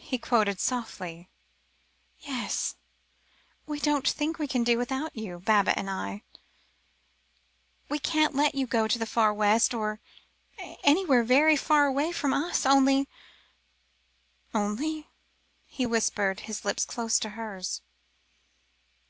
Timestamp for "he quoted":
0.00-0.58